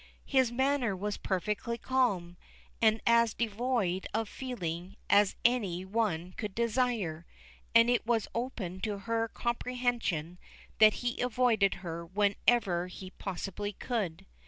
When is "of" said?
4.15-4.27